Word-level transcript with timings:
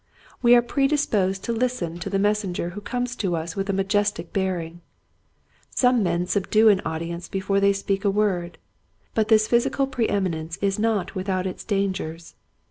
We 0.41 0.55
are 0.55 0.63
predisposed 0.63 1.43
to 1.43 1.51
listen 1.51 1.99
to 1.99 2.09
the 2.09 2.17
mes 2.17 2.43
senger 2.43 2.71
who 2.71 2.81
comes 2.81 3.15
to 3.17 3.35
us 3.35 3.55
with 3.55 3.69
a 3.69 3.71
majestic 3.71 4.33
bearing. 4.33 4.81
Some 5.69 6.01
men 6.01 6.25
subdue 6.25 6.69
an 6.69 6.81
audience 6.83 7.29
before 7.29 7.59
they 7.59 7.71
speak 7.73 8.03
a 8.03 8.09
word. 8.09 8.57
But 9.13 9.27
this 9.27 9.47
physi 9.47 9.71
cal 9.71 9.85
pre 9.85 10.07
eminence 10.09 10.57
is 10.59 10.79
not 10.79 11.13
without 11.13 11.45
its 11.45 11.63
dangers. 11.63 12.33